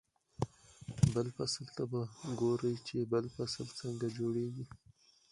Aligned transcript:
بل 1.13 1.27
فصل 1.37 1.65
ته 1.75 1.83
به 1.91 2.01
ګوري 2.41 2.73
چې 2.87 2.97
بل 3.11 3.25
فصل 3.35 3.65
څنګه 3.81 4.07
جوړېږي. 4.17 4.65